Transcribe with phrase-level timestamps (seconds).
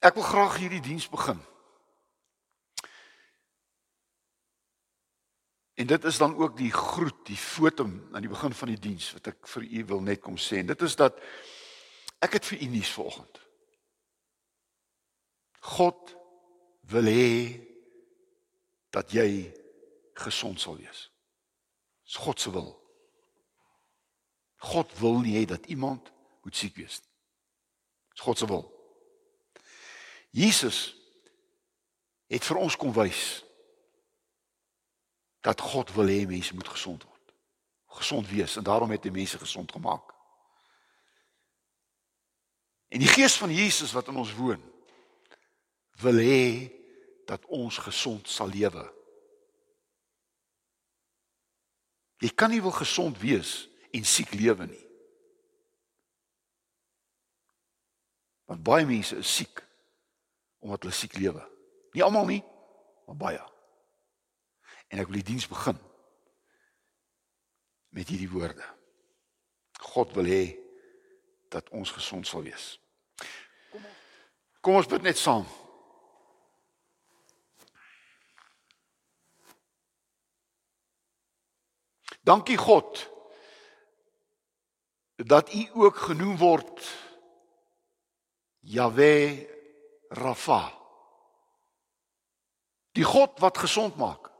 [0.00, 1.40] Ek wil graag hierdie diens begin.
[5.80, 9.12] En dit is dan ook die groet, die fotum aan die begin van die diens
[9.16, 10.60] wat ek vir u wil net kom sê.
[10.60, 11.20] En dit is dat
[12.20, 13.40] ek het vir u nuus vanoggend.
[15.76, 16.16] God
[16.92, 17.60] wil hê
[18.92, 19.52] dat jy
[20.20, 21.06] gesond sal wees.
[22.04, 22.72] Dis God se wil.
[24.72, 26.12] God wil nie hê dat iemand
[26.44, 27.12] moet siek wees nie.
[28.16, 28.79] Dis God se wil.
[30.30, 30.94] Jesus
[32.30, 33.42] het vir ons kom wys
[35.42, 37.34] dat God wil hê mense moet gesond word.
[38.00, 40.12] Gesond wees en daarom het hy mense gesond gemaak.
[42.90, 44.62] En die gees van Jesus wat in ons woon
[46.00, 46.70] wil hê
[47.26, 48.84] dat ons gesond sal lewe.
[52.20, 53.64] Jy kan nie wil gesond wees
[53.96, 54.86] en siek lewe nie.
[58.50, 59.62] Want baie mense is siek
[60.60, 61.42] omdat hulle siek lewe.
[61.96, 62.42] Nie almal nie,
[63.08, 63.44] maar baie.
[64.90, 65.78] En ek wil die diens begin
[67.90, 68.66] met hierdie woorde.
[69.90, 70.44] God wil hê
[71.50, 72.76] dat ons gesond sal wees.
[73.70, 73.98] Kom ons
[74.60, 75.46] Kom ons bid net saam.
[82.20, 83.00] Dankie God
[85.16, 86.84] dat U ook genoem word
[88.60, 89.14] Jahwe
[90.10, 90.72] Rafa.
[92.92, 94.30] Die God wat gesond maak.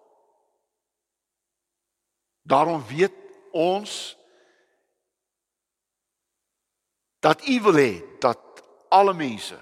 [2.43, 3.15] Daarom weet
[3.53, 4.17] ons
[7.19, 9.59] dat U wil hê dat alle mense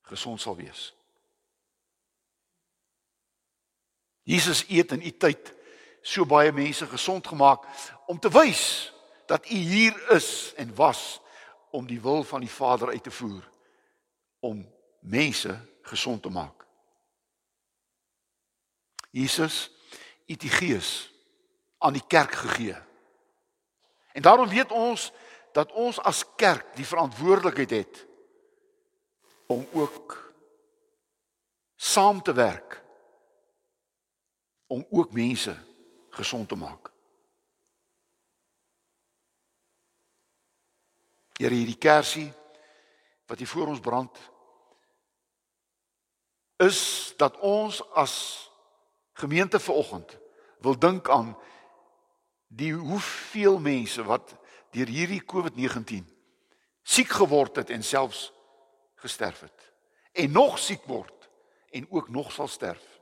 [0.00, 0.90] gesond sal wees.
[4.22, 5.54] Jesus eet in U tyd
[6.02, 7.66] so baie mense gesond gemaak
[8.10, 8.90] om te wys
[9.30, 11.20] dat U hier is en was
[11.70, 13.50] om die wil van die Vader uit te voer
[14.40, 14.71] om
[15.02, 16.66] mense gesond te maak.
[19.10, 19.70] Jesus
[20.26, 21.10] het die Gees
[21.78, 22.76] aan die kerk gegee.
[24.12, 25.10] En daarom weet ons
[25.52, 28.06] dat ons as kerk die verantwoordelikheid het
[29.46, 30.32] om ook
[31.76, 32.80] saam te werk
[34.66, 35.56] om ook mense
[36.10, 36.90] gesond te maak.
[41.36, 42.30] Here hierdie kersie
[43.26, 44.31] wat hier voor ons brand
[46.62, 46.80] is
[47.20, 48.14] dat ons as
[49.18, 50.18] gemeente vanoggend
[50.62, 51.34] wil dink aan
[52.46, 54.34] die hoeveel mense wat
[54.72, 56.06] deur hierdie COVID-19
[56.82, 58.30] siek geword het en selfs
[59.02, 59.68] gesterf het
[60.12, 61.28] en nog siek word
[61.72, 62.92] en ook nog sal sterf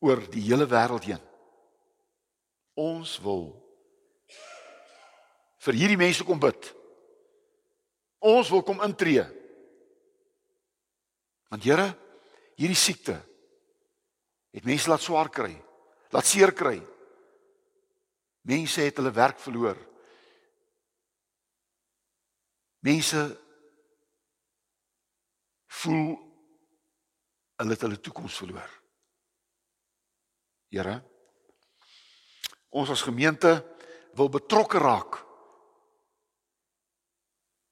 [0.00, 1.20] oor die hele wêreld heen.
[2.80, 3.52] Ons wil
[5.60, 6.70] vir hierdie mense kom bid.
[8.24, 9.26] Ons wil kom intree.
[11.52, 11.90] Want Here,
[12.60, 13.16] hierdie siekte
[14.52, 15.52] het mense laat swaar kry,
[16.12, 16.76] laat seer kry.
[18.50, 19.78] Mense het hulle werk verloor.
[22.84, 23.22] Mense
[25.80, 26.04] voel
[27.60, 28.76] hulle het hulle toekoms verloor.
[30.70, 31.00] Here,
[32.70, 33.52] ons as gemeente
[34.18, 35.18] wil betrokke raak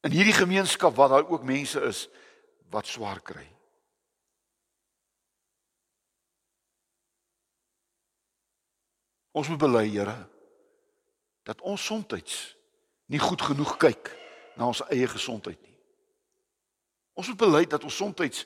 [0.06, 2.06] in hierdie gemeenskap waar daar ook mense is
[2.70, 3.46] wat swaar kry.
[9.38, 10.16] Ons moet bely, Here,
[11.46, 12.56] dat ons soms
[13.06, 14.10] nie goed genoeg kyk
[14.58, 15.76] na ons eie gesondheid nie.
[17.14, 18.42] Ons moet bely dat ons soms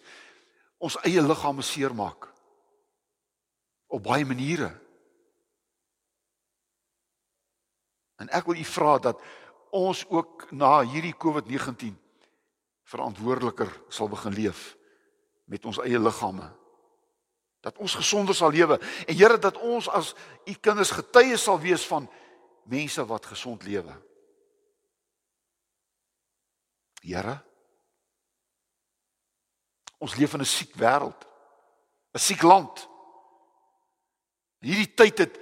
[0.83, 2.29] ons eie liggame seermaak
[3.93, 4.71] op baie maniere.
[8.19, 9.21] En ek wil u vra dat
[9.73, 11.95] ons ook na hierdie COVID-19
[12.93, 14.73] verantwoordeliker sal begin leef
[15.49, 16.51] met ons eie liggame
[17.63, 20.13] dat ons gesonder sal lewe en Here dat ons as
[20.47, 22.09] u kinders getuies sal wees van
[22.67, 23.95] mense wat gesond lewe.
[27.03, 27.41] Here
[30.03, 31.21] ons leef in 'n siek wêreld.
[32.15, 32.89] 'n Siek land.
[34.61, 35.39] Hierdie tyd het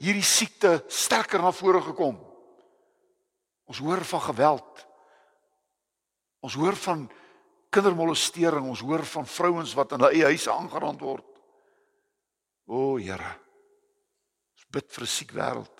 [0.00, 2.16] hierdie siekte sterker na vore gekom.
[3.64, 4.86] Ons hoor van geweld.
[6.40, 7.10] Ons hoor van
[7.70, 11.37] kindermolestering, ons hoor van vrouens wat in hulle eie huise aangerand word.
[12.68, 13.32] O Here.
[14.54, 15.76] Ons bid vir 'n siek wêreld.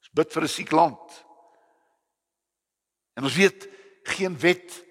[0.00, 1.24] Ons bid vir 'n siek land.
[3.16, 3.68] En ons weet
[4.04, 4.84] geen wet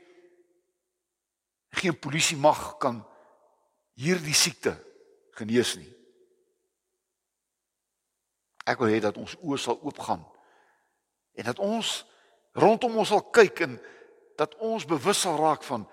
[1.72, 3.00] geen polisie mag kan
[3.94, 4.76] hierdie siekte
[5.40, 5.90] genees nie.
[8.68, 10.22] Ek wil hê dat ons oë sal oopgaan
[11.40, 12.04] en dat ons
[12.60, 13.78] rondom ons sal kyk en
[14.38, 15.88] dat ons bewus sal raak van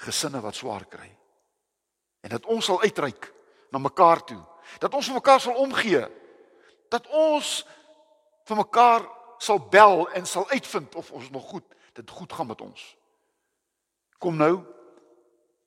[0.00, 1.10] gesinne wat swaar kry.
[2.24, 3.32] En dat ons sal uitreik
[3.74, 4.40] na mekaar toe.
[4.78, 6.06] Dat ons vir mekaar sal omgee.
[6.92, 7.64] Dat ons
[8.46, 9.06] vir mekaar
[9.42, 12.84] sal bel en sal uitvind of ons nog goed dit goed gaan met ons.
[14.18, 14.62] Kom nou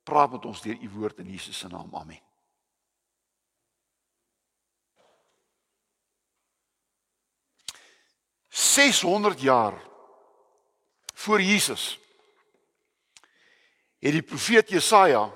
[0.08, 1.96] praat met ons deur u woord in Jesus se naam.
[1.96, 2.20] Amen.
[8.50, 9.76] Seshonderd jaar
[11.14, 12.00] voor Jesus
[14.00, 15.28] het die profeet Jesaja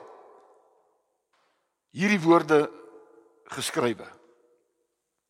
[1.95, 2.65] hierdie woorde
[3.51, 4.07] geskrywe.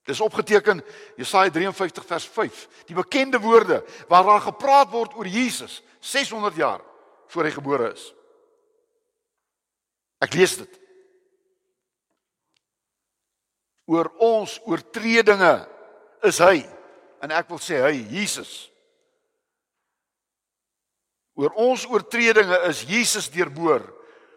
[0.08, 0.82] Dis opgeteken
[1.20, 6.82] Jesaja 53 vers 5, die bekende woorde waar daar gepraat word oor Jesus 600 jaar
[7.32, 8.08] voor hy gebore is.
[10.22, 10.80] Ek lees dit.
[13.90, 15.54] Oor ons oortredinge
[16.26, 16.62] is hy
[17.22, 18.72] en ek wil sê hy Jesus
[21.42, 23.86] Oor ons oortredinge is Jesus deurboor.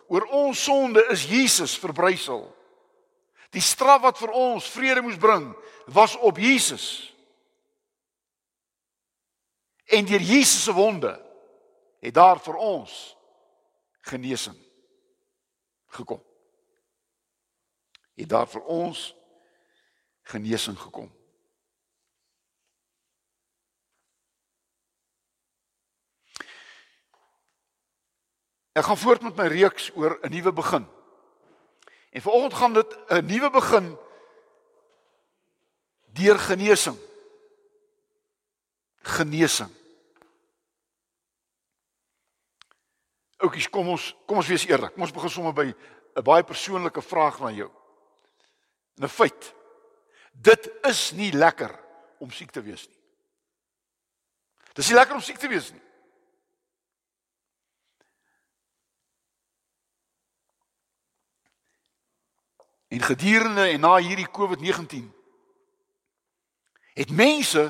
[0.08, 2.44] Oor ons sonde is Jesus verbrysel.
[3.54, 5.48] Die straf wat vir ons vrede moes bring,
[5.86, 7.14] was op Jesus.
[9.84, 11.12] En deur Jesus se wonde
[12.04, 13.16] het daar vir ons
[14.10, 14.56] genesing
[15.94, 16.20] gekom.
[18.14, 19.14] Het daar vir ons
[20.22, 21.08] genesing gekom.
[28.74, 30.86] Ek gaan voort met my reeks oor 'n nuwe begin.
[32.10, 33.98] En vanoggend gaan dit 'n nuwe begin
[36.12, 36.98] deur genesing.
[39.02, 39.70] Genesing.
[43.36, 44.92] Oukies, kom ons kom ons wees eerlik.
[44.92, 45.74] Kom ons begin sommer by
[46.14, 47.70] 'n baie persoonlike vraag na jou.
[49.00, 49.54] 'n Feit.
[50.32, 51.78] Dit is nie lekker
[52.18, 53.00] om siek te wees nie.
[54.72, 55.83] Dis nie lekker om siek te wees nie.
[62.94, 65.10] En gedurende en na hierdie COVID-19
[66.94, 67.64] het mense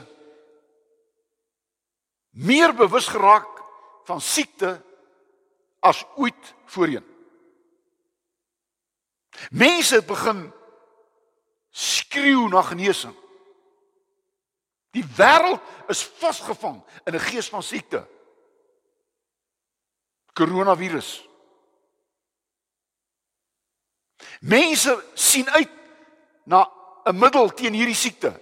[2.31, 3.62] meer bewus geraak
[4.05, 4.85] van siekte
[5.81, 7.06] as ooit voorheen.
[9.49, 10.53] Mense het begin
[11.70, 13.17] skreeu na genesing.
[14.93, 18.09] Die wêreld is vasgevang in 'n gees van siekte.
[20.32, 21.29] Koronavirus.
[24.40, 25.70] Mense sien uit
[26.44, 26.70] na
[27.05, 28.40] 'n middel teen hierdie siekte.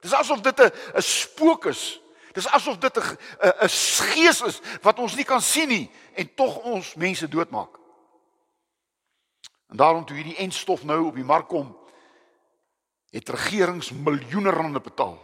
[0.00, 2.00] Dis asof dit 'n 'n spook is.
[2.32, 3.18] Dis asof dit 'n
[3.64, 3.68] 'n
[4.12, 7.78] gees is wat ons nie kan sien nie en tog ons mense doodmaak.
[9.68, 11.76] En daarom toe hierdie enstof nou op die mark kom,
[13.10, 15.18] het regerings miljoene rande betaal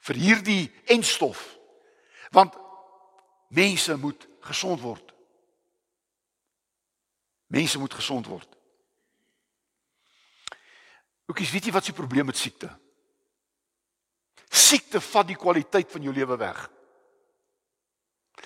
[0.00, 1.58] vir hierdie enstof.
[2.30, 2.56] Want
[3.48, 5.14] mense moet gesond word.
[7.50, 8.46] Mense moet gesond word.
[11.26, 12.70] Oukies, weet jy wat se probleem met siekte?
[14.50, 16.60] Siekte vat die kwaliteit van jou lewe weg.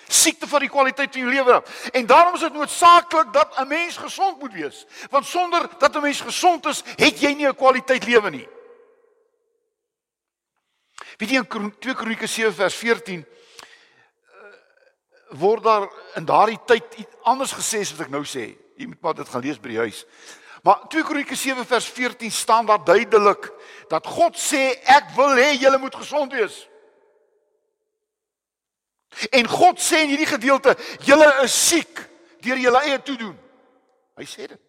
[0.09, 1.85] Siekte vat die kwaliteit van jou lewe weg.
[1.97, 4.85] En daarom is dit noodsaaklik dat 'n mens gesond moet wees.
[5.09, 8.47] Want sonder dat 'n mens gesond is, het jy nie 'n kwaliteit lewe nie.
[11.17, 13.27] Weet jy in 2 Kronieke 7 vers 14 eh,
[15.29, 18.64] word daar in daardie tyd iets anders gesê as wat ek nou sê.
[18.75, 20.03] Jy moet maar dit gaan lees by die huis.
[20.65, 23.51] Maar 2 Kronieke 7 vers 14 staan daar duidelik
[23.87, 26.63] dat God sê ek wil hê julle moet gesond wees.
[29.29, 32.01] En God sê in hierdie gedeelte julle is siek
[32.43, 33.35] deur julle eie toedoen.
[34.17, 34.61] Hy sê dit.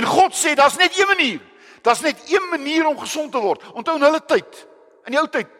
[0.00, 1.44] En God sê daar's net een manier.
[1.82, 3.62] Daar's net een manier om gesond te word.
[3.72, 4.64] Onthou in hulle tyd,
[5.06, 5.52] in die ou tyd,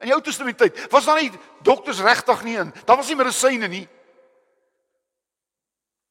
[0.00, 1.30] in die Ou Testament tyd, was daar nie
[1.64, 2.72] dokters regtig nie in.
[2.84, 3.86] Daar was nie medisyne nie.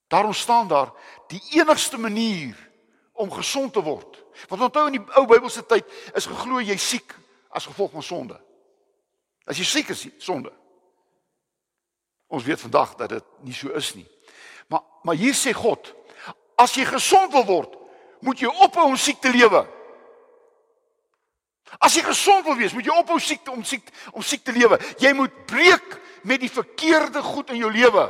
[0.07, 0.91] Daarom staan daar
[1.27, 2.71] die enigste manier
[3.13, 4.23] om gesond te word.
[4.47, 7.15] Want onthou in die ou Bybelse tyd is geglo jy siek
[7.49, 8.37] as gevolg van sonde.
[9.45, 10.51] As jy siek is, sonde.
[12.27, 14.07] Ons weet vandag dat dit nie so is nie.
[14.67, 15.93] Maar maar hier sê God,
[16.57, 17.75] as jy gesond wil word,
[18.25, 19.61] moet jy ophou om siek te lewe.
[21.79, 24.79] As jy gesond wil wees, moet jy ophou siek om siek om siek te lewe.
[25.01, 28.09] Jy moet breek met die verkeerde goed in jou lewe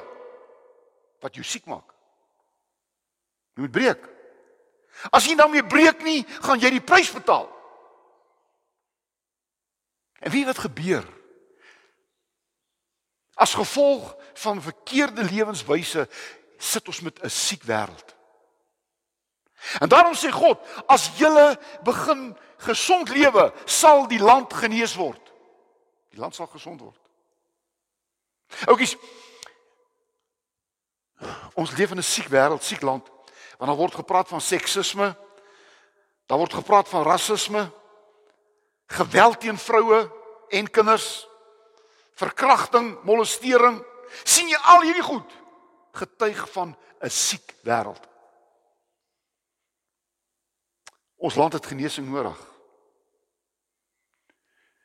[1.26, 1.90] wat jou siek maak.
[3.56, 4.08] Jy moet breek.
[5.12, 7.48] As jy daarmee breek nie, gaan jy die prys betaal.
[10.24, 11.06] En wie wat gebeur?
[13.36, 14.14] As gevolg
[14.46, 16.08] van verkeerde lewenswyse
[16.58, 18.16] sit ons met 'n siek wêreld.
[19.80, 25.34] En daarom sê God, as julle begin gesond lewe, sal die land genees word.
[26.10, 27.00] Die land sal gesond word.
[28.66, 28.96] Oukies.
[31.54, 33.08] Ons leef in 'n siek wêreld, siek land.
[33.58, 35.16] Want daar word gepraat van seksisme.
[36.26, 37.72] Daar word gepraat van rasisme.
[38.86, 40.12] Geweld teen vroue
[40.50, 41.28] en kinders.
[42.14, 43.86] Verkrachting, molestering.
[44.24, 45.32] sien jy al hierdie goed?
[45.92, 48.08] Getuig van 'n siek wêreld.
[51.16, 52.38] Ons land het genesing nodig.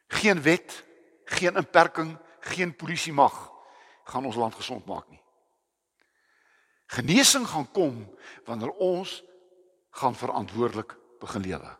[0.06, 0.84] Geen wet,
[1.24, 3.50] geen inperking, geen polisie mag
[4.04, 5.19] gaan ons land gesond maak nie.
[6.90, 9.22] Genesing gaan kom wanneer ons
[9.90, 11.70] gaan verantwoordelik begin lewe.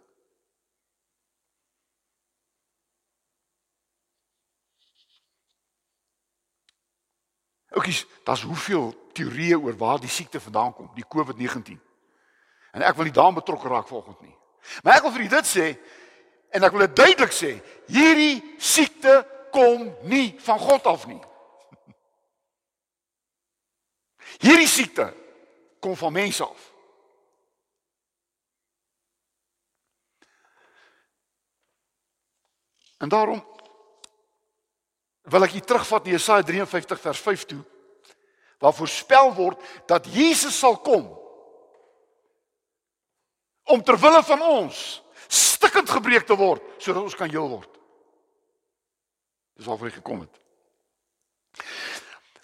[7.71, 11.79] Oukies, daar's hoeveel teorieë oor waar die siekte vandaan kom, die COVID-19.
[12.75, 14.37] En ek wil nie daarmee betrokke raak vanoggend nie.
[14.83, 15.67] Maar ek wil vir u dit sê
[16.55, 17.53] en ek wil dit duidelik sê,
[17.91, 19.21] hierdie siekte
[19.55, 21.21] kom nie van God af nie.
[24.39, 25.11] Hierdie siekte
[25.81, 26.69] kom van mense af.
[33.01, 33.41] En daarom
[35.23, 37.63] wil ek hier terugvat na Jesaja 53 vers 5 toe
[38.61, 41.07] waar voorspel word dat Jesus sal kom
[43.73, 47.71] om ter wille van ons stikkend gebreek te word sodat ons kan heel word.
[49.57, 50.37] Dis waarvoor hy gekom het.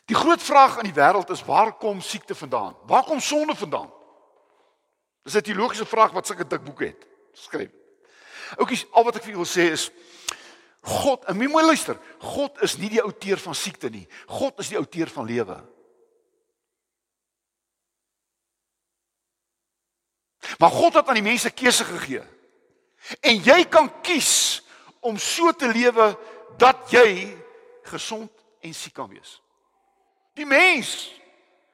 [0.07, 2.77] Die groot vraag in die wêreld is waar kom siekte vandaan?
[2.87, 3.91] Waar kom sonde vandaan?
[5.23, 7.71] Dis 'n teologiese vraag wat sulke dik boeke het geskryf.
[8.57, 9.91] Oukies, al wat ek vir julle wil sê is
[10.87, 14.07] God, en mooi luister, God is nie die outeur van siekte nie.
[14.27, 15.57] God is die outeur van lewe.
[20.59, 22.23] Maar God het aan die mense keuse gegee.
[23.21, 24.63] En jy kan kies
[25.01, 26.13] om so te lewe
[26.59, 27.35] dat jy
[27.91, 28.31] gesond
[28.63, 29.41] en siek kan wees.
[30.37, 30.95] Die mens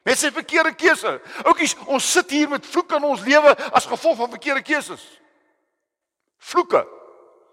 [0.07, 1.16] met sy verkeerde keuse.
[1.47, 5.04] Oukies, ons sit hier met vloeke in ons lewe as gevolg van verkeerde keuses.
[6.42, 6.83] Vloeke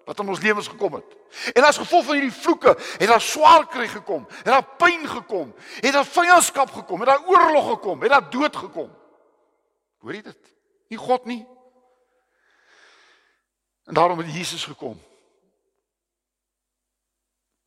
[0.10, 1.18] wat in ons lewens gekom het.
[1.54, 5.52] En as gevolg van hierdie vloeke het daar swaar kry gekom, het daar pyn gekom,
[5.84, 8.90] het daar vyandskap gekom, het daar oorlog gekom, het daar dood gekom.
[10.02, 10.50] Hoor jy dit?
[10.90, 11.44] Nie God nie.
[13.86, 14.98] En daarom het Jesus gekom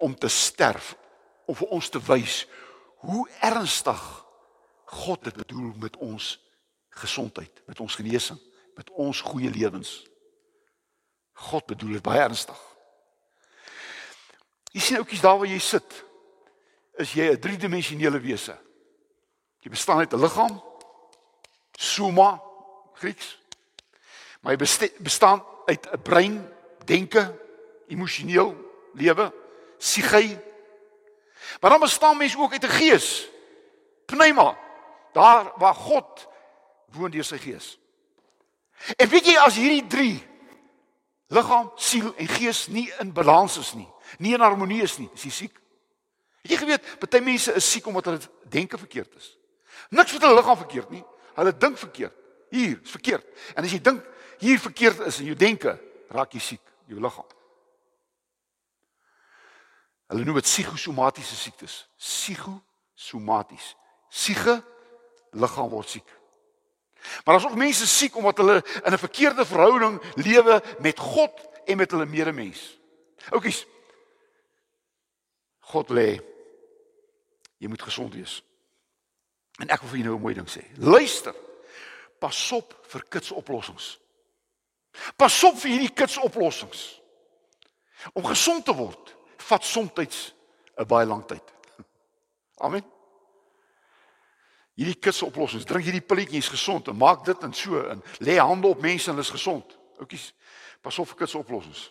[0.03, 0.97] om te sterf
[1.47, 2.43] om vir ons te wys
[3.03, 4.01] hoe ernstig
[4.93, 6.37] God dit bedoel met ons
[7.01, 8.39] gesondheid, met ons genesing,
[8.77, 10.03] met ons goeie lewens.
[11.49, 12.59] God bedoel dit baie ernstig.
[14.73, 16.05] Jy sien oudjies daar waar jy sit,
[17.01, 18.57] is jy 'n driedimensionele wese.
[19.61, 20.63] Jy bestaan uit 'n liggaam,
[21.73, 22.43] soma,
[22.93, 23.39] Grieks.
[24.41, 26.49] Maar jy bestaan uit 'n brein,
[26.85, 27.39] denke,
[27.89, 28.55] emosioneel
[28.95, 29.33] lewe,
[29.79, 30.39] psigie.
[31.61, 33.29] Maar dan bestaan mens ook uit 'n gees.
[34.07, 34.59] Pneuma,
[35.13, 36.29] daar waar God
[36.91, 37.79] woon deur sy gees.
[38.97, 40.31] En weet jy as hierdie 3
[41.33, 45.23] liggaam, siel en gees nie in balans is nie, nie in harmonie is nie, is
[45.23, 45.61] jy siek.
[46.43, 48.21] Het jy geweet party mense is siek omdat hulle
[48.53, 49.31] denke verkeerd is.
[49.91, 51.05] Niks met hulle liggaam verkeerd nie,
[51.39, 52.17] hulle dink verkeerd.
[52.53, 53.25] Hier, is verkeerd.
[53.57, 54.05] En as jy dink
[54.43, 55.73] hier verkeerd is in jou denke,
[56.13, 57.29] raak jy siek, jou liggaam.
[60.13, 61.89] Hulle noem dit psigosomatiese siektes.
[61.97, 63.73] Psigosomaties.
[64.13, 64.59] Siege
[65.33, 66.09] liggaam word siek.
[67.25, 71.33] Maar daar's ook mense siek omdat hulle in 'n verkeerde verhouding lewe met God
[71.65, 72.79] en met hulle medemens.
[73.31, 73.67] Oukies.
[75.61, 76.21] God lê
[77.57, 78.43] jy moet gesond wees.
[79.57, 80.63] En ek wil vir jou nou 'n mooi ding sê.
[80.77, 81.35] Luister.
[82.19, 83.99] Pas op vir kitsoplossings.
[85.17, 87.01] Pas op vir hierdie kitsoplossings.
[88.13, 89.17] Om gesond te word,
[89.49, 89.93] vat soms
[90.77, 91.45] 'n baie lang tyd.
[92.59, 92.93] Amen
[94.79, 95.67] hierdie kits oplossings.
[95.69, 99.09] Drink hierdie pilletjie, jy's gesond en maak dit en so en lê hande op mense
[99.09, 99.77] en hulle is gesond.
[100.03, 100.31] Oukies,
[100.83, 101.91] pas op vir kits oplossings.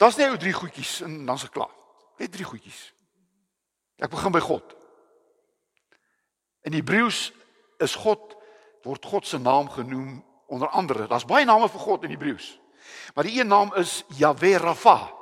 [0.00, 1.70] Daar's net ou drie goedjies en dan's ek klaar.
[2.18, 2.80] Net drie goedjies.
[4.02, 4.74] Ek begin by God.
[6.66, 7.28] In Hebreëus
[7.82, 8.34] is God
[8.82, 10.18] word God se naam genoem
[10.50, 11.06] onder andere.
[11.10, 12.48] Daar's baie name vir God in Hebreëus.
[13.14, 15.12] Maar die een naam is Yahweh Rafa.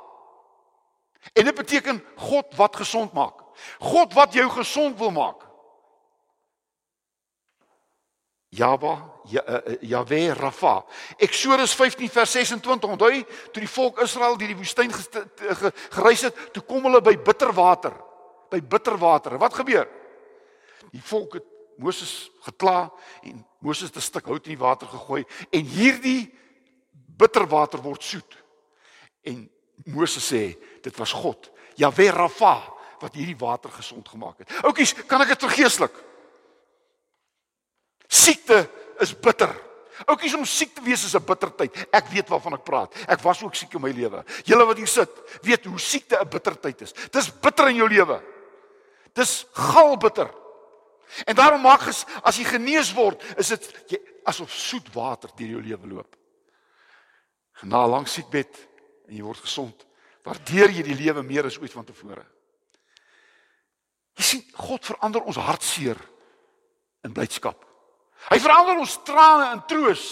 [1.33, 3.43] En dit beteken God wat gesond maak.
[3.79, 5.49] God wat jou gesond wil maak.
[8.51, 9.13] Java,
[9.79, 10.85] Jahwe ja, Rafa.
[11.17, 12.89] Eksodus 15 vers 26.
[12.89, 17.95] Onthou, toe die volk Israel deur die woestyn gereis het, toe kom hulle by bitterwater.
[18.51, 19.37] By bitterwater.
[19.39, 19.87] Wat gebeur?
[20.91, 21.47] Die volk het
[21.79, 22.89] Moses gekla
[23.23, 26.33] en Moses het 'n stuk hout in die water gegooi en hierdie
[26.91, 28.37] bitterwater word soet.
[29.21, 29.50] En
[29.85, 32.55] Moses sê dit was God, Jahwe Rafa
[33.01, 34.51] wat hierdie water gesond gemaak het.
[34.67, 35.93] Oukies, kan ek dit vergeeslik?
[38.11, 38.67] Siekte
[39.01, 39.53] is bitter.
[40.09, 41.87] Oukies om siek te wees is 'n bitter tyd.
[41.91, 42.93] Ek weet waarvan ek praat.
[43.07, 44.23] Ek was ook siek in my lewe.
[44.45, 45.09] Julle wat hier sit,
[45.41, 46.93] weet hoe siekte 'n bitter tyd is.
[47.11, 48.21] Dis bitter in jou lewe.
[49.13, 50.29] Dis galbitter.
[51.25, 53.73] En daarom maak as, as jy genees word, is dit
[54.25, 56.15] asof soet water deur jou lewe loop.
[57.63, 58.70] Na 'n lang siekbed
[59.11, 59.83] en jy word gesond,
[60.23, 62.23] waardeer jy die lewe meer as ooit vantevore.
[64.15, 65.99] Jy sien, God verander ons hartseer
[67.03, 67.65] in blydskap.
[68.29, 70.05] Hy verander ons trane in troos.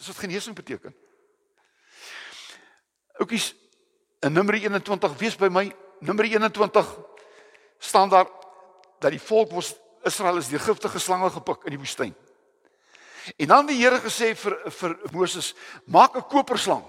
[0.00, 0.94] Dis wat genesing beteken.
[3.22, 3.52] Oukies
[4.24, 5.68] in Numeri 21 wees by my
[6.04, 6.88] Numeri 21
[7.78, 8.26] staan daar
[8.98, 12.14] dat die volk was Israel is deur giftige slange gepik in die woestyn.
[13.36, 15.54] En dan die Here gesê vir vir Moses
[15.86, 16.84] maak 'n koperslang.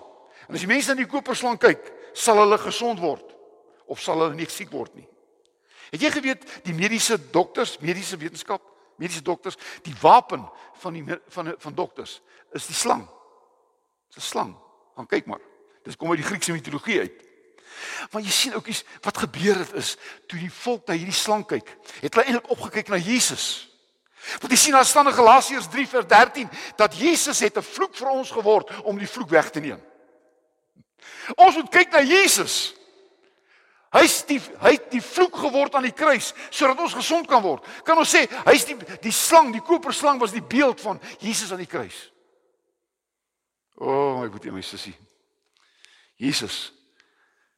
[0.47, 3.35] En as die mense na die koperslang kyk, sal hulle gesond word
[3.87, 5.07] of sal hulle nie siek word nie.
[5.91, 8.61] Het jy geweet die mediese dokters, mediese wetenskap
[8.97, 12.21] mediese dokters, die wapen van die van van dokters
[12.51, 13.07] is die slang.
[14.13, 14.55] Dis 'n slang.
[14.95, 15.41] Gaan kyk maar.
[15.83, 17.23] Dis kom uit die Griekse mitologie uit.
[18.11, 19.97] Maar jy sien oukies, wat gebeur het is
[20.27, 23.69] toe die volk na hierdie slang kyk, het hulle eintlik opgekyk na Jesus.
[24.39, 28.31] Want jy sien daar staan in Galasiërs 3:13 dat Jesus het 'n vloek vir ons
[28.31, 29.81] geword om die vloek weg te neem.
[31.35, 32.73] Ons moet kyk na Jesus.
[33.95, 37.63] Hy's die hy't die vloek geword aan die kruis sodat ons gesond kan word.
[37.87, 41.63] Kan ons sê hy's die die slang, die koperslang was die beeld van Jesus aan
[41.63, 42.09] die kruis.
[43.75, 44.95] O, oh, my broer en my sussie.
[46.19, 46.71] Jesus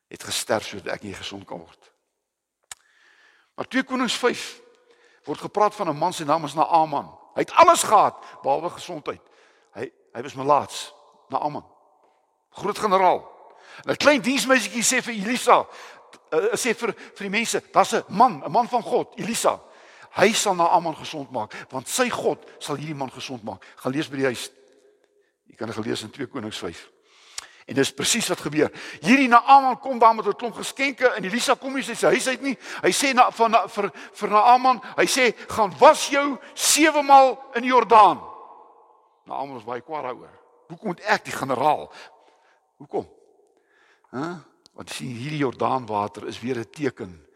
[0.10, 1.92] het gesterf sodat ek hier gesond kan word.
[3.58, 4.46] Maar 2 Konings 5
[5.26, 7.10] word gepraat van 'n man se naam is Naaman.
[7.34, 9.22] Hy het alles gehad behalwe gesondheid.
[9.74, 10.94] Hy hy was melaats,
[11.30, 11.66] Naaman.
[12.50, 13.37] Groot generaal.
[13.86, 15.68] 'n Klein diensmeisietjie sê vir Elisa,
[16.32, 19.60] uh, sê vir vir die mense, daar's 'n man, 'n man van God, Elisa.
[20.18, 23.66] Hy sal na Aman gesond maak, want sy God sal hierdie man gesond maak.
[23.76, 24.50] Gaan lees by die huis.
[25.48, 26.90] Jy kan gelees in 2 Konings 5.
[27.68, 28.72] En dis presies wat gebeur.
[29.04, 32.42] Hierdie Naaman kom daar met 'n klomp geskenke en Elisa kom nie sy huis uit
[32.42, 32.58] nie.
[32.82, 37.38] Hy sê na van na, vir vir Naaman, hy sê gaan was jou sewe maal
[37.56, 38.22] in Jordaan.
[39.26, 40.40] Naaman was baie kwaad daaroor.
[40.68, 41.92] Hoekom moet ek die generaal?
[42.78, 43.17] Hoekom?
[44.10, 44.18] Hæ?
[44.18, 44.38] Huh?
[44.78, 47.28] Want sien hierdie Jordaanwater is weer 'n teken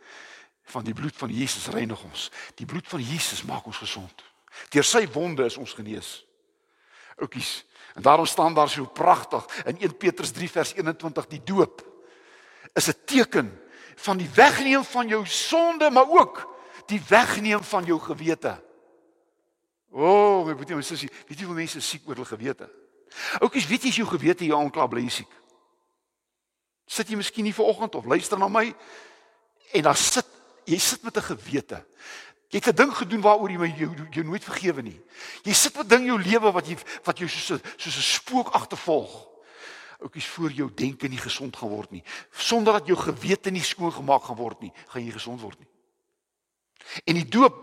[0.63, 2.31] van die bloed van Jesus reinig ons.
[2.55, 4.23] Die bloed van Jesus maak ons gesond.
[4.69, 6.25] Deur sy wonde is ons genees.
[7.17, 7.65] Oukies.
[7.93, 11.81] En daarom staan daar so pragtig in 1 Petrus 3 vers 21 die doop
[12.73, 13.61] is 'n teken
[13.95, 16.53] van die wegneem van jou sonde, maar ook
[16.85, 18.63] die wegneem van jou gewete.
[19.91, 22.69] O, oh, ek weet nie, my sussie, weet jy hoe mense siek oor hulle gewete?
[23.39, 25.40] Oukies, weet jy as jou gewete jou aankla bly siek?
[26.91, 28.65] Sit jy miskien nie vanoggend of luister na my
[29.71, 30.27] en dan sit
[30.67, 31.85] jy sit met 'n gewete.
[32.51, 34.99] Jy het 'n ding gedoen waaroor jy my jou, jou nooit vergewe nie.
[35.43, 38.49] Jy sit met ding jou lewe wat jy wat jou soos 'n soos 'n spook
[38.49, 39.27] agtervolg.
[40.01, 42.03] Oukies voor jou denke nie gesond gaan word nie.
[42.31, 45.67] Sonder dat jou gewete nie skoon gemaak gaan word nie, gaan jy gesond word nie.
[47.05, 47.55] En die doop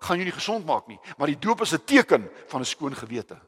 [0.00, 2.94] gaan jou nie gesond maak nie, maar die doop is 'n teken van 'n skoon
[2.94, 3.40] gewete.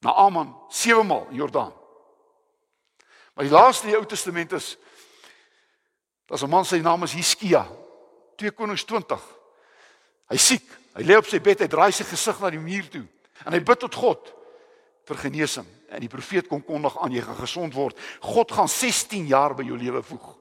[0.00, 1.72] Na Aman 7 maal in Jordaan.
[3.38, 4.72] Maar die laaste in die Ou Testament is
[6.26, 7.68] daar's 'n man sy naam is Hiskia.
[8.36, 9.20] 2 Konings 20.
[10.26, 10.64] Hy siek.
[10.94, 13.06] Hy lê op sy bed, hy draai sy gesig na die muur toe
[13.44, 14.34] en hy bid tot God
[15.04, 15.66] vir genesing.
[15.88, 17.96] En die profeet kom kondig aan jy gaan gesond word.
[18.20, 20.36] God gaan 16 jaar by jou lewe voeg.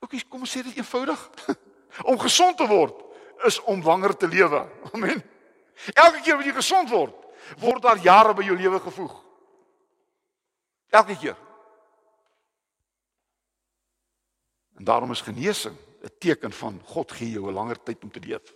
[0.00, 1.30] Oukies, kom ons sê dit eenvoudig.
[2.10, 3.04] om gesond te word
[3.44, 4.66] is om langer te lewe.
[4.92, 5.22] Amen.
[5.94, 7.14] Elke keer wanneer jy gesond word,
[7.58, 9.14] word daar jare by jou lewe gevoeg.
[10.90, 11.45] Elke keer.
[14.76, 18.20] En daarom is genesing 'n teken van God gee jou 'n langer tyd om te
[18.20, 18.54] leef.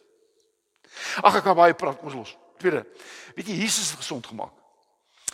[1.21, 2.37] Ag ek kan baie praat, kom ons los.
[2.59, 2.87] Tweede,
[3.35, 4.53] weet jy Jesus het gesond gemaak.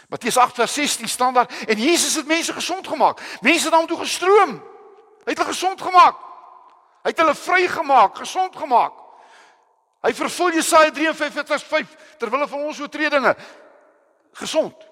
[0.08, 3.20] Matteus 8:16 staan daar en Jesus het mense gesond gemaak.
[3.40, 4.62] Mense het daartoe gestroom.
[5.24, 6.16] Hy het hulle gesond gemaak.
[7.02, 8.92] Hy het hulle vrygemaak, gesond gemaak.
[10.00, 13.36] Hy vervul Jesaja 53:5 terwyl hulle van ons oortredinge
[14.32, 14.85] gesond.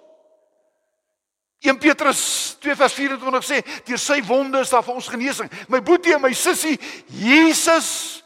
[1.64, 5.48] 1 Petrus 2 vers 24 sê deur sy wonde is daar vir ons genesing.
[5.72, 6.76] My boetie en my sussie,
[7.08, 8.20] Jesus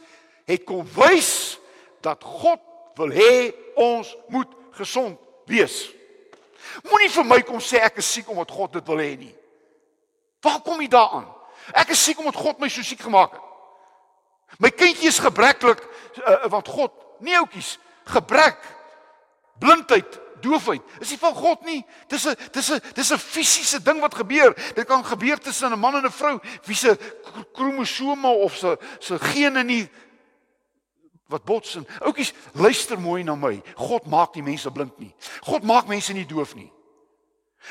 [0.48, 1.58] het kom wys
[2.02, 2.58] dat God
[2.98, 5.14] wil hê ons moet gesond
[5.46, 5.86] wees.
[6.90, 9.34] Moenie vir my kom sê ek is siek omdat God dit wil hê nie.
[10.42, 11.28] Waar kom jy daaraan?
[11.78, 13.44] Ek is siek omdat God my so siek gemaak het.
[14.58, 15.82] My kindjie is gebreklik
[16.24, 17.76] uh, want God, nie oudjies,
[18.08, 18.58] gebrek,
[19.62, 21.84] blindheid doofheid is nie van God nie.
[22.08, 24.54] Dis 'n dis 'n dis 'n fisiese ding wat gebeur.
[24.74, 26.98] Dit kan gebeur tussen 'n man en 'n vrou wie se
[27.52, 29.88] kromosome of se se gene nie
[31.28, 33.62] wat bots en oukies luister mooi na my.
[33.76, 35.14] God maak nie mense blind nie.
[35.40, 36.72] God maak mense nie doof nie.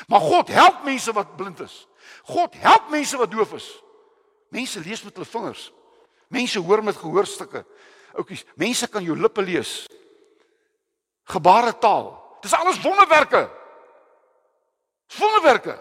[0.06, 1.86] Maar God help mense wat blind is.
[2.22, 3.82] God help mense wat doof is.
[4.48, 5.72] Mense lees met hulle vingers.
[6.28, 7.64] Mense hoor met gehoorstukke.
[8.14, 9.86] Oukies, mense kan jou lippe lees.
[11.28, 12.17] Gebaretaal.
[12.40, 13.50] Dis alles wonderwerke.
[15.06, 15.76] Dis wonderwerke.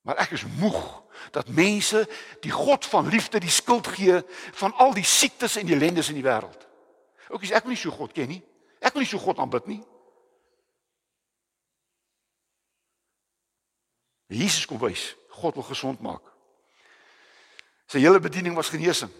[0.00, 0.80] Maar ek is moeg
[1.30, 2.08] dat mense
[2.40, 4.22] die God van liefde die skuld gee
[4.52, 6.66] van al die siektes en die ellendes in die wêreld.
[7.30, 8.40] Oukies, ek wil nie so God ken nie.
[8.80, 9.80] Ek wil nie so God aanbid nie.
[14.30, 15.10] Jesus kom wys,
[15.42, 16.22] God wil gesond maak.
[17.90, 19.10] Sy hele bediening was genesing.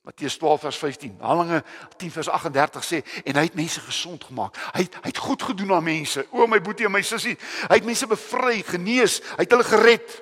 [0.00, 1.16] Matteus 12 vers 15.
[1.20, 1.64] Handelinge
[1.96, 4.56] 10 vers 38 sê en hy het mense gesond gemaak.
[4.72, 6.24] Hy het, hy het goed gedoen aan mense.
[6.32, 7.36] O my boetie en my sussie,
[7.68, 10.14] hy het mense bevry, genees, hy het hulle gered.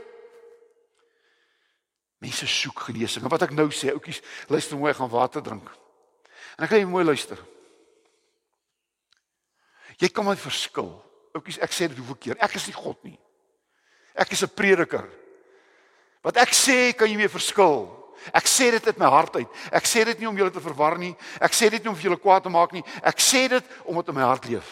[2.18, 3.22] Mense soek genesing.
[3.22, 4.18] En wat ek nou sê, ouetjies,
[4.50, 5.70] luister mooi, gaan water drink.
[6.58, 7.38] En ek gaan jy mooi luister.
[9.98, 10.90] Jy kan my verskil.
[11.38, 12.40] Ouetjies, ek sê dit hoeveel keer.
[12.42, 13.18] Ek is nie God nie.
[14.18, 15.06] Ek is 'n prediker.
[16.22, 17.97] Wat ek sê kan jy mee verskil.
[18.32, 19.48] Ek sê dit uit my hart uit.
[19.72, 21.14] Ek sê dit nie om julle te verwar nie.
[21.40, 22.84] Ek sê dit nie om vir julle kwaad te maak nie.
[23.02, 24.68] Ek sê dit omdat dit in my hart leef.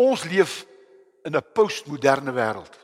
[0.00, 0.64] Ons leef
[1.24, 2.74] in 'n postmoderne wêreld.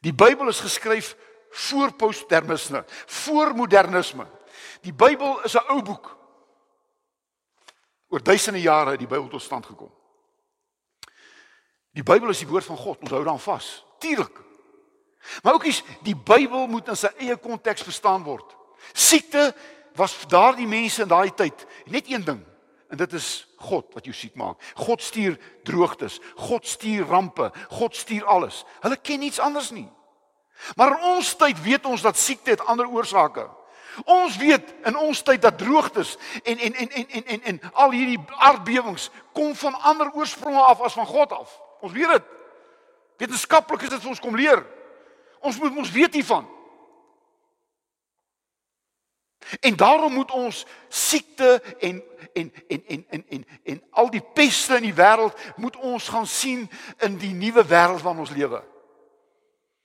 [0.00, 1.16] Die Bybel is geskryf
[1.50, 4.26] voor postmodernisme, voor modernisme.
[4.80, 6.18] Die Bybel is 'n ou boek.
[8.08, 9.99] Oor duisende jare het die Bybel tot stand gekom.
[11.96, 13.00] Die Bybel is die woord van God.
[13.02, 13.84] Ons hou daaraan vas.
[13.98, 14.38] Tuurlik.
[15.42, 18.56] Maar ook is die Bybel moet in sy eie konteks verstaan word.
[18.92, 19.50] Siekte
[19.98, 22.40] was vir daardie mense in daai tyd net een ding
[22.90, 24.58] en dit is God wat jou siek maak.
[24.74, 28.64] God stuur droogtes, God stuur rampe, God stuur alles.
[28.82, 29.86] Hulle ken niets anders nie.
[30.76, 33.46] Maar in ons tyd weet ons dat siekte het ander oorsake.
[34.04, 37.94] Ons weet in ons tyd dat droogtes en en en en en en, en al
[37.94, 41.58] hierdie aardbewings kom van ander oorspronge af as van God af.
[41.80, 42.30] Ons weet dit.
[43.20, 44.64] Wetenskaplik is dit vir ons kom leer.
[45.40, 46.48] Ons moet ons weet hiervan.
[49.60, 54.76] En daarom moet ons siekte en en en en en en en al die peste
[54.76, 56.68] in die wêreld moet ons gaan sien
[57.02, 58.60] in die nuwe wêreld waarin ons lewe.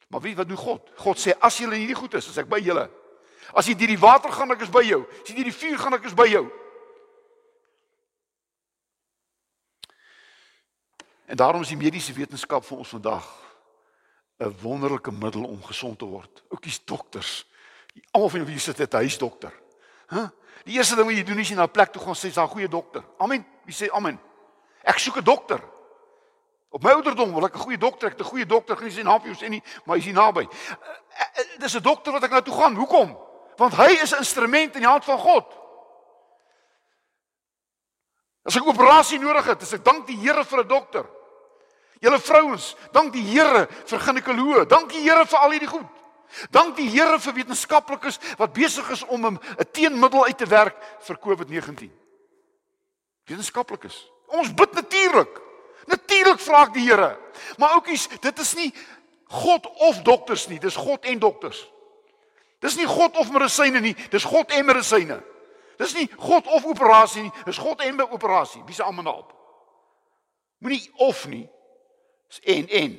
[0.08, 0.92] Maar weet wat doen God?
[0.96, 2.86] God sê as julle hierdie goed is, as ek by julle
[3.54, 5.04] As jy deur die water gaan, ek is by jou.
[5.22, 6.46] As jy deur die vuur gaan, ek is by jou.
[11.26, 13.26] En daarom is die mediese wetenskap vir ons vandag
[14.38, 16.44] 'n wonderlike middel om gesond te word.
[16.50, 17.48] Ook die dokters.
[18.12, 19.54] Almal van julle sit 'n huisdokter.
[20.08, 20.16] Hæ?
[20.16, 20.28] Huh?
[20.64, 22.38] Die eerste ding wat jy doen is jy na 'n plek toe gaan sê jy's
[22.38, 23.04] 'n goeie dokter.
[23.18, 23.46] Amen.
[23.66, 24.20] Wie sê amen?
[24.84, 25.62] Ek soek 'n dokter.
[26.70, 29.36] Op my ouderdom wil ek 'n goeie dokter, ek 'n goeie dokter, geen sin hapie
[29.36, 30.42] sê nie, maar hy's hier naby.
[30.42, 30.76] Uh,
[31.40, 32.76] uh, dis 'n dokter wat ek nou toe gaan.
[32.76, 33.26] Hoekom?
[33.56, 35.46] want hy is 'n instrument in die hand van God.
[38.46, 41.06] As ek 'n operasie nodig het, dis ek dank die Here vir 'n dokter.
[42.00, 45.90] Julle vrouens, dank die Here vir ginekoloë, dank die Here vir al hierdie goed.
[46.52, 49.40] Dank die Here vir wetenskaplikes wat besig is om 'n
[49.72, 51.92] teenmiddel uit te werk vir COVID-19.
[53.26, 54.12] Wetenskaplikes.
[54.28, 55.42] Ons bid natuurlik.
[55.86, 57.18] Natuurlik vra ek die Here.
[57.58, 58.74] Maar oukies, dit is nie
[59.28, 61.68] God of dokters nie, dis God en dokters.
[62.60, 65.24] Dis nie God of medisyne nie, dis God en medisyne.
[65.78, 68.64] Dis nie God of operasie nie, dis God en operasie.
[68.66, 69.34] Wie se almal help?
[70.64, 71.46] Moenie of nie.
[72.30, 72.96] Dis en en.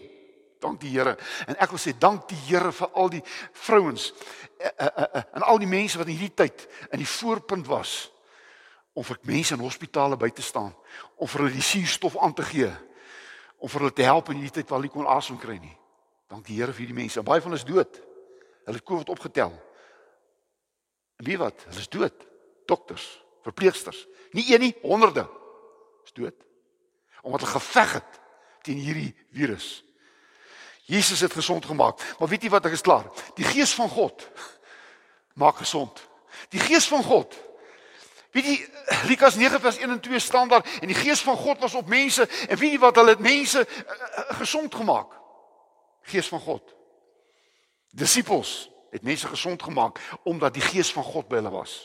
[0.61, 1.17] Dank die Here.
[1.47, 4.11] En ek wil sê dank die Here vir al die vrouens
[4.59, 8.07] eh, eh, eh, en al die mense wat in hierdie tyd in die voorpunt was
[8.97, 10.71] om vir mense in hospitale by te staan,
[11.21, 12.71] om vir hulle die suurstof aan te gee,
[13.61, 15.75] om vir hulle te help in hierdie tyd waar hulle kon asem kry nie.
[16.33, 17.25] Dank die Here vir hierdie mense.
[17.27, 18.01] Baie van hulle is dood.
[18.65, 19.53] Hulle het COVID opgetel.
[21.21, 21.67] En wie wat?
[21.69, 22.25] Hulle is dood.
[22.67, 25.27] Dokters, verpleegsters, nie een nie, honderde
[26.05, 26.35] is dood.
[27.23, 28.21] Omdat hulle geveg het
[28.63, 29.85] teen hierdie virus.
[30.87, 32.03] Jesus het gesond gemaak.
[32.19, 33.07] Maar weet jy wat, ek is klaar.
[33.35, 34.29] Die gees van God
[35.35, 35.99] maak gesond.
[36.55, 37.35] Die gees van God.
[38.37, 38.57] Weet jy
[39.09, 41.89] Lukas 9 vers 1 en 2 staan daar en die gees van God was op
[41.89, 45.15] mense en weet jy wat hulle het mense uh, uh, gesond gemaak.
[46.07, 46.75] Gees van God.
[47.91, 51.79] Disippels het mense gesond gemaak omdat die gees van God by hulle was.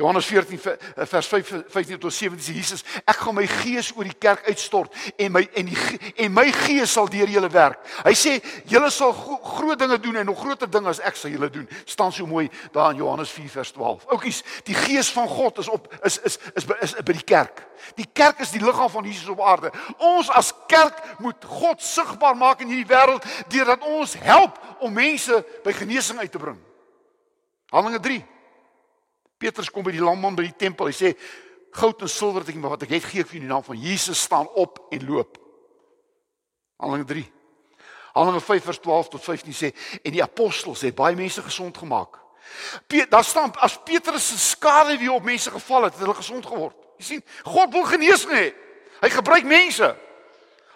[0.00, 0.60] Johannes 14
[0.96, 4.94] vers 5 15 tot 17 sê Jesus, ek gaan my gees oor die kerk uitstort
[5.20, 7.82] en my en die en my gees sal deur julle werk.
[8.06, 8.38] Hy sê
[8.70, 11.68] julle sal groot dinge doen en nog groter dinge as ek sal julle doen.
[11.84, 14.08] staan so mooi daar in Johannes 4 vers 12.
[14.16, 17.60] Oukies, die gees van God is op is is is, is, is by die kerk.
[18.00, 19.68] Die kerk is die liggaam van Jesus op aarde.
[19.98, 25.44] Ons as kerk moet God sigbaar maak in hierdie wêreld deurdat ons help om mense
[25.64, 26.60] by genesing uit te bring.
[27.68, 28.39] Handelinge 3
[29.40, 30.90] Petrus kom by die lamman by die tempel.
[30.90, 31.14] Hy sê
[31.80, 34.20] goud en silwer wat ek wat ek het gee vir in die naam van Jesus
[34.20, 35.38] staan op en loop.
[36.80, 37.24] Handelinge 3.
[38.16, 39.70] Handelinge 5 vers 12 tot 15 sê
[40.02, 42.18] en die apostels het baie mense gesond gemaak.
[43.08, 46.76] Daar staan as Petrus se skade weer op mense geval het, het hulle gesond geword.
[47.00, 48.48] Jy sien, God wil genesing hê.
[49.00, 49.94] Hy gebruik mense.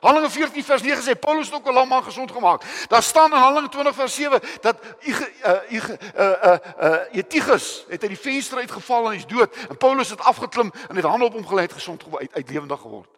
[0.04, 2.62] Handelinge 14 vers 9 sê Paulus het ook 'n lam man gesond gemaak.
[2.88, 8.10] Daar staan in Handelinge 20 vers 7 dat uh uh uh uh Etigus het uit
[8.10, 11.46] die venster uitgeval en hy's dood en Paulus het afgeklim en het hande op hom
[11.46, 13.08] gelê het gesond uit uit lewendig geword.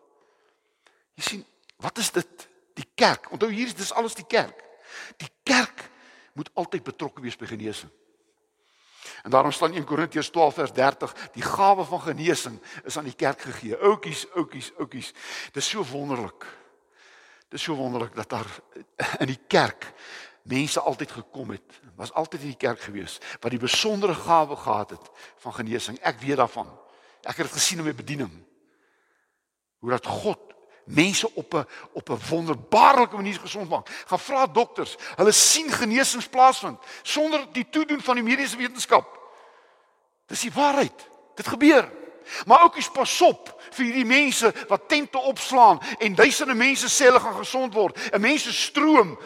[1.14, 1.46] Jy sien,
[1.76, 2.48] wat is dit?
[2.74, 3.30] Die kerk.
[3.30, 4.64] Onthou hier is dis alles die kerk.
[5.16, 5.90] Die kerk
[6.32, 7.90] moet altyd betrokke wees by genesing.
[9.22, 13.14] En daarom staan 1 Korintiërs 12 vers 30, die gawe van genesing is aan die
[13.14, 13.76] kerk gegee.
[13.76, 15.12] Oukies, oukies, oukies.
[15.52, 16.46] Dit is so wonderlik.
[17.48, 18.58] Dit is so wonderlik dat daar
[19.22, 19.92] in die kerk
[20.42, 21.80] mense altyd gekom het.
[21.94, 25.10] Was altyd in die kerk gewees wat die besondere gawe gehad het
[25.42, 25.98] van genesing.
[25.98, 26.70] Ek weet daarvan.
[27.22, 28.32] Ek het dit gesien in my bediening.
[29.78, 30.38] Hoe dat God
[30.86, 33.88] mense op 'n op 'n wonderbaarlike manier gesond maak.
[34.06, 39.18] Gaan vra dokters, hulle sien genesings plaasvind sonder die toedoen van die mediese wetenskap.
[40.26, 41.08] Dis die waarheid.
[41.34, 41.92] Dit gebeur.
[42.46, 47.08] Maar ook is pas op vir hierdie mense wat tente opslaan en duisende mense sê
[47.10, 47.98] hulle gaan gesond word.
[48.12, 49.18] 'n Mense stroom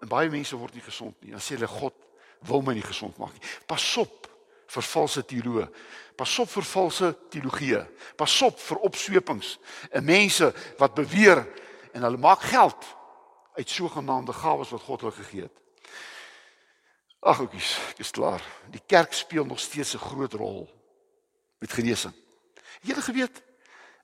[0.00, 1.30] en baie mense word nie gesond nie.
[1.30, 1.94] Dan sê hulle God
[2.40, 3.48] wil my nie gesond maak nie.
[3.66, 4.28] Pas op
[4.66, 5.68] vir valse teoloë.
[6.16, 7.82] Pas op vir valse teologie.
[8.16, 9.58] Pas op vir opswepings.
[9.92, 11.46] 'n Mense wat beweer
[11.92, 12.84] en hulle maak geld
[13.54, 15.56] uit sogenaamde gawes wat God hulle gegee het.
[17.22, 18.42] Ag oukies, dis klaar.
[18.70, 20.70] Die kerk speel nog steeds 'n groot rol
[21.58, 22.14] met genesing.
[22.82, 23.42] Julle geweet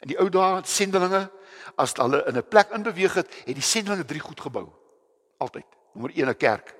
[0.02, 1.24] in die ou dae sendelinge
[1.78, 4.68] as hulle in 'n plek inbeweeg het, het die sendelinge drie goed gebou.
[5.38, 5.66] Altyd.
[5.92, 6.74] Nommer 1 'n kerk,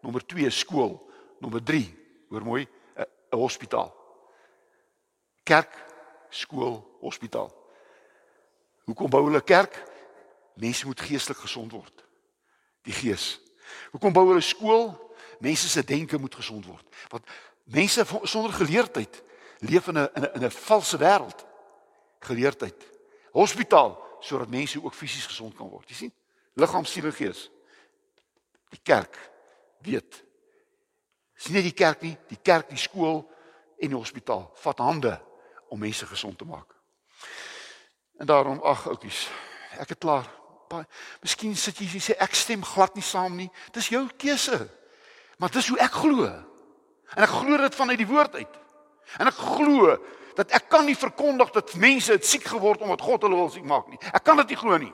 [0.00, 1.94] nommer 2 'n skool, nommer 3,
[2.28, 3.94] hoor mooi, 'n hospitaal.
[5.42, 5.72] Kerk,
[6.30, 7.52] skool, hospitaal.
[8.84, 9.82] Hoekom bou hulle kerk?
[10.54, 12.04] Mense moet geestelik gesond word.
[12.82, 13.40] Die gees.
[13.90, 15.12] Hoekom bou hulle skool?
[15.38, 16.84] Mense se denke moet gesond word.
[17.08, 17.26] Want
[17.64, 19.22] mense sonder geleerdheid
[19.68, 21.46] leef in 'n in 'n valse wêreld.
[22.18, 22.90] Geleerdheid.
[23.32, 25.88] Hospitaal sodat mense ook fisies gesond kan word.
[25.88, 26.14] Jy sien?
[26.54, 27.50] Liggaam, siel en gees.
[28.68, 29.18] Die kerk
[29.78, 30.24] weet.
[31.34, 32.16] Sien jy die kerk nie?
[32.28, 33.24] Die kerk, die skool
[33.78, 35.22] en die hospitaal vat hande
[35.68, 36.74] om mense gesond te maak.
[38.18, 39.28] En daarom ag oudjies,
[39.78, 40.30] ek het klaar.
[41.22, 43.50] Miskien sit jy sê ek stem glad nie saam nie.
[43.72, 44.70] Dis jou keuse.
[45.38, 46.26] Maar dis hoe ek glo.
[47.14, 48.60] En ek glo dit vanuit die woord uit.
[49.18, 49.96] En ek glo
[50.34, 53.66] dat ek kan nie verkondig dat mense het siek geword omdat God hulle wil siek
[53.68, 54.00] maak nie.
[54.12, 54.92] Ek kan dit nie glo nie.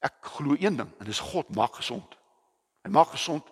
[0.00, 2.16] Ek glo een ding en dis God maak gesond.
[2.84, 3.46] Hy maak gesond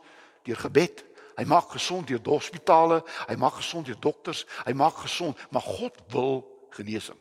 [0.49, 1.05] deur gebed.
[1.39, 5.95] Hy maak gesond deur hospitale, hy maak gesond deur dokters, hy maak gesond, maar God
[6.11, 6.41] wil
[6.75, 7.19] genesing.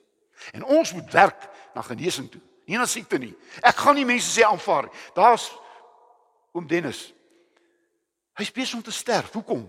[0.57, 2.41] En ons moet werk na genesing toe.
[2.65, 3.35] Nie na siekte nie.
[3.61, 4.89] Ek gaan nie mense sê aanvaar.
[5.15, 5.51] Daar's
[6.51, 7.11] oom Dennis.
[8.37, 9.31] Hy's besig om te sterf.
[9.37, 9.63] Hoekom?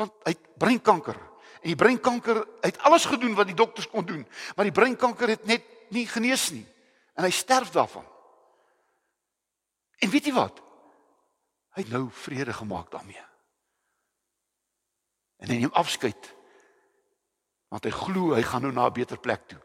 [0.00, 1.18] Want hy het breinkanker.
[1.60, 4.24] En die breinkanker het alles gedoen wat die dokters kon doen,
[4.56, 6.64] maar die breinkanker het net nie genees nie.
[7.18, 8.06] En hy sterf daarvan.
[10.00, 10.62] En weet jy wat?
[11.76, 13.24] Hy het nou vrede gemaak daarmee.
[15.40, 16.30] En hy neem afskeid.
[17.70, 19.60] Want hy glo hy gaan nou na 'n beter plek toe.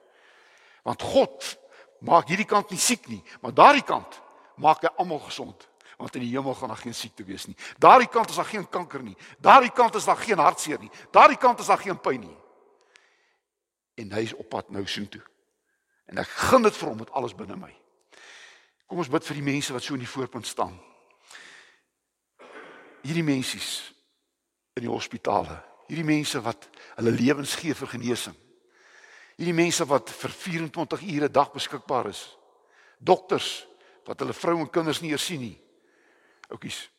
[0.83, 1.57] Want God
[1.99, 4.21] maak hierdie kant nie siek nie, maar daardie kant
[4.55, 7.55] maak hy almal gesond want in die hemel gaan daar geen siekte wees nie.
[7.77, 9.15] Daardie kant is daar geen kanker nie.
[9.39, 10.91] Daardie kant is daar geen hartseer nie.
[11.11, 12.37] Daardie kant is daar geen pyn nie.
[13.95, 15.23] En hy is op pad nou soontoe.
[16.05, 17.71] En ek gun dit vir hom met alles binne my.
[18.85, 20.75] Kom ons bid vir die mense wat so in die voorpunt staan.
[23.05, 23.93] Hierdie mensies
[24.75, 25.57] in die hospitale.
[25.87, 28.35] Hierdie mense wat hulle lewens gee vir genesing.
[29.35, 32.37] Hierdie mense wat vir 24 ure 'n dag beskikbaar is.
[32.99, 33.67] Dokters
[34.05, 35.64] wat hulle vrou en kinders nie eers sien nie.
[36.53, 36.89] Oukies.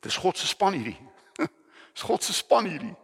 [0.00, 0.98] Dis God se span hierdie.
[1.94, 2.94] Dis God se span hierdie.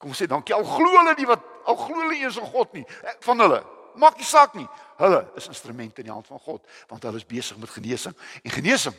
[0.00, 0.54] Kom sê dankie.
[0.54, 3.60] Al glo hulle nie wat al glo hulle eers in God nie eh, van hulle.
[4.00, 4.66] Maak nie saak nie.
[5.00, 8.54] Hulle is instrumente in die hand van God want hulle is besig met genesing en
[8.54, 8.96] genesing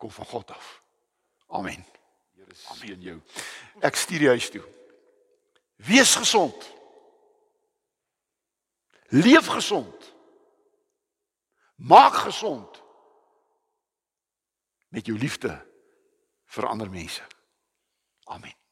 [0.00, 0.72] kom van God af.
[1.46, 1.84] Amen.
[2.34, 3.20] Here seën jou.
[3.84, 4.64] Ek stuur jou huis toe.
[5.86, 6.72] Wees gesond.
[9.14, 10.10] Leef gesond.
[11.76, 12.82] Maak gesond
[14.96, 15.52] met jou liefde
[16.56, 17.24] vir ander mense.
[18.32, 18.65] Amen.